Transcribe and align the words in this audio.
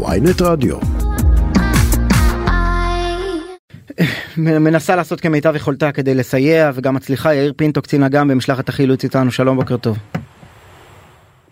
ויינט 0.00 0.42
רדיו. 0.42 0.76
מנסה 4.38 4.96
לעשות 4.96 5.20
כמיטב 5.20 5.56
יכולתה 5.56 5.92
כדי 5.92 6.14
לסייע 6.14 6.70
וגם 6.74 6.94
מצליחה 6.94 7.34
יאיר 7.34 7.52
פינטו 7.56 7.82
קצין 7.82 8.02
אג"ם 8.02 8.28
במשלחת 8.28 8.68
החילוץ 8.68 9.04
איתנו 9.04 9.30
שלום 9.30 9.56
בוקר 9.56 9.76
טוב. 9.76 9.96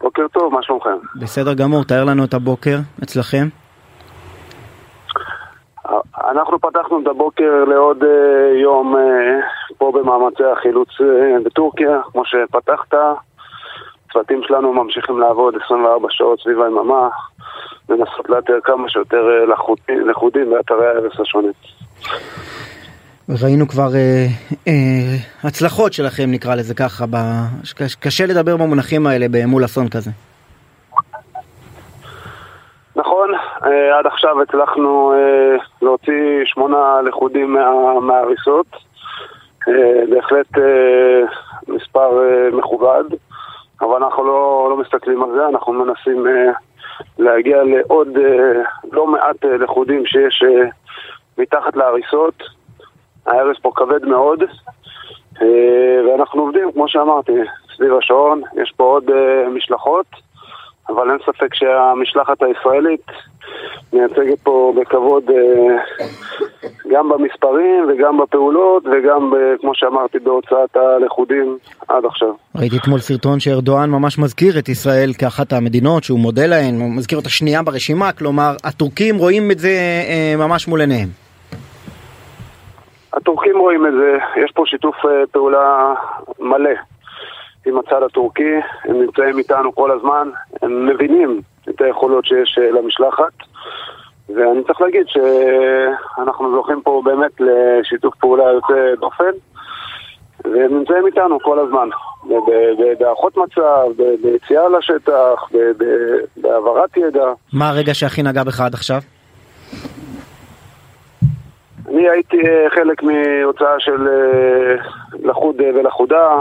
בוקר 0.00 0.28
טוב, 0.32 0.52
מה 0.52 0.62
שלומכם? 0.62 0.96
בסדר 1.20 1.54
גמור 1.54 1.84
תאר 1.84 2.04
לנו 2.04 2.24
את 2.24 2.34
הבוקר 2.34 2.78
אצלכם. 3.02 3.48
אנחנו 6.30 6.58
פתחנו 6.58 7.00
את 7.02 7.06
הבוקר 7.06 7.64
לעוד 7.64 8.04
אה, 8.04 8.58
יום 8.62 8.96
אה, 8.96 9.40
פה 9.78 9.92
במאמצי 9.94 10.44
החילוץ 10.44 10.88
אה, 11.00 11.40
בטורקיה, 11.44 12.00
כמו 12.12 12.22
שפתחת. 12.24 12.94
הצוותים 14.10 14.40
שלנו 14.42 14.72
ממשיכים 14.72 15.18
לעבוד 15.18 15.54
24 15.64 16.08
שעות 16.10 16.40
סביב 16.40 16.60
היממה, 16.60 17.08
לנסות 17.90 18.28
לאתר 18.28 18.58
כמה 18.64 18.88
שיותר 18.88 19.44
לכודים 20.06 20.50
באתרי 20.50 20.86
ההרס 20.86 21.20
השונים. 21.20 21.52
ראינו 23.42 23.68
כבר 23.68 23.94
אה, 23.94 24.26
אה, 24.68 25.16
הצלחות 25.44 25.92
שלכם 25.92 26.24
נקרא 26.26 26.54
לזה 26.54 26.74
ככה, 26.74 27.04
ב... 27.10 27.16
קשה 28.00 28.26
לדבר 28.26 28.56
במונחים 28.56 29.06
האלה 29.06 29.26
מול 29.46 29.64
אסון 29.64 29.88
כזה. 29.88 30.10
נכון, 32.96 33.30
אה, 33.64 33.98
עד 33.98 34.06
עכשיו 34.06 34.42
הצלחנו 34.42 35.12
אה, 35.12 35.56
להוציא 35.82 36.44
שמונה 36.44 37.00
לכודים 37.04 37.52
מה, 37.52 38.00
מההריסות, 38.00 38.66
אה, 39.68 40.02
בהחלט 40.10 40.58
אה, 40.58 41.20
מספר 41.68 42.22
אה, 42.22 42.56
מכובד, 42.56 43.04
אבל 43.80 44.02
אנחנו 44.02 44.24
לא, 44.24 44.66
לא 44.70 44.76
מסתכלים 44.76 45.22
על 45.22 45.30
זה, 45.32 45.48
אנחנו 45.48 45.72
מנסים 45.72 46.26
אה, 46.26 46.52
להגיע 47.18 47.62
לעוד 47.62 48.08
אה, 48.16 48.62
לא 48.92 49.06
מעט 49.06 49.44
אה, 49.44 49.56
לכודים 49.56 50.06
שיש 50.06 50.42
אה, 50.46 50.68
מתחת 51.38 51.76
להריסות. 51.76 52.42
ההרס 53.26 53.56
פה 53.62 53.70
כבד 53.74 54.04
מאוד, 54.04 54.42
ואנחנו 56.06 56.42
עובדים, 56.42 56.72
כמו 56.72 56.88
שאמרתי, 56.88 57.32
סביב 57.76 57.94
השעון, 57.94 58.42
יש 58.62 58.72
פה 58.76 58.84
עוד 58.84 59.04
משלחות, 59.54 60.06
אבל 60.88 61.10
אין 61.10 61.18
ספק 61.26 61.54
שהמשלחת 61.54 62.42
הישראלית 62.42 63.06
מייצגת 63.92 64.38
פה 64.42 64.72
בכבוד 64.80 65.24
גם 66.90 67.08
במספרים 67.08 67.86
וגם 67.88 68.18
בפעולות 68.18 68.84
וגם, 68.86 69.32
כמו 69.60 69.74
שאמרתי, 69.74 70.18
בהוצאת 70.18 70.76
הלכודים 70.76 71.58
עד 71.88 72.04
עכשיו. 72.04 72.32
ראיתי 72.56 72.76
אתמול 72.76 72.98
סרטון 72.98 73.40
שארדואן 73.40 73.90
ממש 73.90 74.18
מזכיר 74.18 74.58
את 74.58 74.68
ישראל 74.68 75.10
כאחת 75.18 75.52
המדינות 75.52 76.04
שהוא 76.04 76.18
מודה 76.18 76.46
להן, 76.46 76.80
הוא 76.80 76.90
מזכיר 76.96 77.18
אותה 77.18 77.28
שנייה 77.28 77.62
ברשימה, 77.62 78.12
כלומר 78.12 78.52
הטורקים 78.64 79.16
רואים 79.16 79.50
את 79.50 79.58
זה 79.58 79.70
ממש 80.38 80.68
מול 80.68 80.80
עיניהם. 80.80 81.08
הטורקים 83.12 83.58
רואים 83.58 83.86
את 83.86 83.92
זה, 83.92 84.18
יש 84.44 84.52
פה 84.54 84.62
שיתוף 84.66 84.96
פעולה 85.32 85.94
מלא 86.40 86.70
עם 87.66 87.78
הצד 87.78 88.02
הטורקי, 88.02 88.54
הם 88.84 89.00
נמצאים 89.02 89.38
איתנו 89.38 89.74
כל 89.74 89.90
הזמן, 89.90 90.28
הם 90.62 90.86
מבינים 90.86 91.40
את 91.68 91.80
היכולות 91.80 92.24
שיש 92.24 92.58
למשלחת 92.58 93.32
ואני 94.36 94.64
צריך 94.64 94.80
להגיד 94.80 95.06
שאנחנו 95.06 96.50
זוכים 96.50 96.82
פה 96.82 97.02
באמת 97.04 97.32
לשיתוף 97.40 98.14
פעולה 98.16 98.44
יוצא 98.44 98.94
דופן 99.00 99.30
והם 100.44 100.78
נמצאים 100.78 101.06
איתנו 101.06 101.40
כל 101.40 101.58
הזמן, 101.58 101.88
בהערכות 102.98 103.36
מצב, 103.36 104.02
ביציאה 104.22 104.68
לשטח, 104.68 105.50
בהעברת 106.36 106.96
ידע. 106.96 107.32
מה 107.52 107.68
הרגע 107.68 107.94
שהכי 107.94 108.22
נגע 108.22 108.44
בך 108.44 108.60
עד 108.60 108.74
עכשיו? 108.74 109.00
אני 111.88 112.08
הייתי 112.08 112.36
חלק 112.74 113.02
מהוצאה 113.02 113.74
של 113.80 114.08
לחוד 115.24 115.60
ולחודה, 115.60 116.38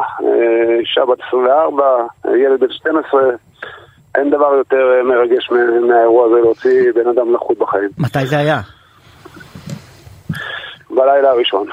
אישה 0.79 1.05
בת 1.05 1.17
24, 1.27 1.83
ילד 2.35 2.59
בן 2.59 2.69
12, 2.69 3.21
אין 4.15 4.29
דבר 4.29 4.53
יותר 4.57 5.03
מרגש 5.03 5.49
מהאירוע 5.87 6.25
הזה 6.25 6.35
להוציא 6.35 6.91
בן 6.95 7.09
אדם 7.09 7.33
לחוד 7.33 7.57
בחיים. 7.59 7.89
מתי 7.97 8.25
זה 8.25 8.37
היה? 8.37 8.61
בלילה 10.89 11.29
הראשון. 11.29 11.67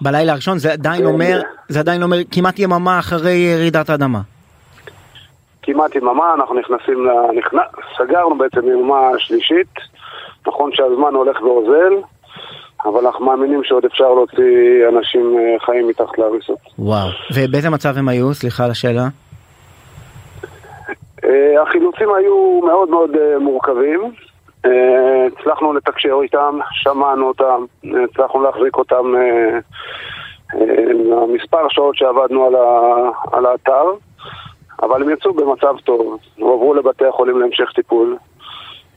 בלילה 0.00 0.32
הראשון 0.32 0.58
זה 0.58 0.72
עדיין 0.72 1.06
אומר, 1.06 1.40
זה 1.68 1.80
עדיין 1.80 2.02
אומר 2.02 2.16
כמעט 2.30 2.58
יממה 2.58 2.98
אחרי 2.98 3.56
רעידת 3.58 3.90
האדמה. 3.90 4.20
כמעט 5.62 5.94
יממה, 5.94 6.34
אנחנו 6.34 6.54
נכנסים, 6.60 7.06
לנכנס, 7.06 7.62
סגרנו 7.98 8.38
בעצם 8.38 8.68
יממה 8.68 9.08
שלישית, 9.18 9.74
נכון 10.46 10.70
שהזמן 10.74 11.14
הולך 11.14 11.42
ואוזל. 11.42 11.94
אבל 12.84 13.06
אנחנו 13.06 13.26
מאמינים 13.26 13.64
שעוד 13.64 13.84
אפשר 13.84 14.14
להוציא 14.14 14.88
אנשים 14.88 15.36
חיים 15.66 15.88
מתחת 15.88 16.18
להריסות. 16.18 16.58
וואו, 16.78 17.08
ובאיזה 17.34 17.70
מצב 17.70 17.98
הם 17.98 18.08
היו? 18.08 18.34
סליחה 18.34 18.64
על 18.64 18.70
השאלה. 18.70 19.08
החילוצים 21.62 22.08
היו 22.14 22.60
מאוד 22.64 22.90
מאוד 22.90 23.10
מורכבים. 23.40 24.12
הצלחנו 25.26 25.72
לתקשר 25.72 26.18
איתם, 26.22 26.58
שמענו 26.72 27.28
אותם, 27.28 27.64
הצלחנו 28.04 28.42
להחזיק 28.42 28.76
אותם 28.76 29.14
מספר 31.28 31.68
שעות 31.68 31.96
שעבדנו 31.96 32.46
על, 32.46 32.54
ה... 32.54 33.36
על 33.36 33.46
האתר, 33.46 33.84
אבל 34.82 35.02
הם 35.02 35.10
יצאו 35.10 35.34
במצב 35.34 35.74
טוב, 35.84 36.18
הועברו 36.38 36.74
לבתי 36.74 37.04
החולים 37.06 37.40
להמשך 37.40 37.72
טיפול, 37.74 38.16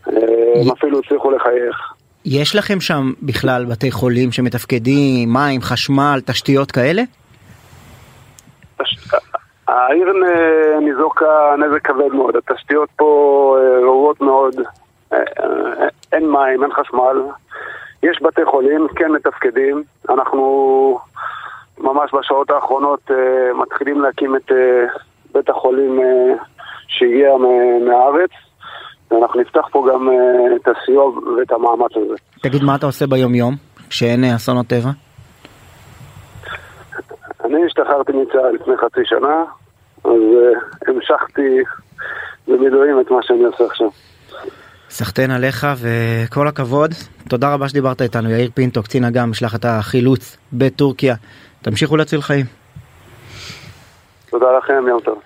הם 0.06 0.72
אפילו 0.78 1.00
הצליחו 1.00 1.32
לחייך. 1.32 1.94
יש 2.26 2.56
לכם 2.56 2.80
שם 2.80 3.12
בכלל 3.22 3.66
בתי 3.66 3.92
חולים 3.92 4.32
שמתפקדים, 4.32 5.34
מים, 5.34 5.62
חשמל, 5.62 6.20
תשתיות 6.26 6.72
כאלה? 6.72 7.02
העיר 9.72 10.14
ניזוקה 10.82 11.56
נזק 11.58 11.88
כבד 11.88 12.14
מאוד, 12.14 12.36
התשתיות 12.36 12.90
פה 12.96 13.58
רעועות 13.82 14.22
מאוד, 14.22 14.56
אין 16.12 16.32
מים, 16.32 16.64
אין 16.64 16.74
חשמל, 16.74 17.22
יש 18.04 18.22
בתי 18.22 18.46
חולים, 18.46 18.88
כן 18.96 19.12
מתפקדים, 19.12 19.84
אנחנו 20.10 21.00
ממש 21.78 22.12
בשעות 22.14 22.52
האחרונות 22.52 23.12
מתחילים 23.56 24.02
להקים 24.02 24.36
את 24.36 24.52
בית 25.34 25.50
החולים 25.50 26.00
שהגיע 26.88 27.30
מהארץ. 27.88 28.30
ואנחנו 29.12 29.42
נפתח 29.42 29.68
פה 29.72 29.88
גם 29.94 30.10
את 30.56 30.68
הסיוע 30.68 31.06
ואת 31.06 31.52
המאמץ 31.52 31.92
הזה. 31.96 32.16
תגיד, 32.42 32.64
מה 32.64 32.76
אתה 32.76 32.86
עושה 32.86 33.08
ביום 33.08 33.36
יום 33.36 33.56
כשאין 33.90 34.24
אסונות 34.36 34.68
טבע? 34.68 34.90
אני 37.46 37.66
השתחררתי 37.66 38.12
מצה"ל 38.12 38.56
לפני 38.56 38.78
חצי 38.78 39.02
שנה, 39.06 39.44
אז 40.12 40.18
uh, 40.18 40.90
המשכתי 40.90 41.58
במילואים 42.48 43.00
את 43.00 43.12
מה 43.12 43.18
שאני 43.22 43.44
עושה 43.44 43.64
עכשיו. 43.66 43.90
סחטיין 44.90 45.32
עליך 45.32 45.68
וכל 45.82 46.48
הכבוד. 46.48 46.92
תודה 47.30 47.54
רבה 47.54 47.70
שדיברת 47.70 48.02
איתנו, 48.02 48.30
יאיר 48.30 48.50
פינטו, 48.54 48.84
קצין 48.84 49.04
אג"ם, 49.04 49.32
משלחת 49.32 49.66
החילוץ 49.66 50.38
בטורקיה. 50.54 51.16
תמשיכו 51.62 51.98
להציל 51.98 52.22
חיים. 52.22 52.46
תודה 54.30 54.58
לכם, 54.58 54.88
יום 54.88 55.00
טוב. 55.00 55.22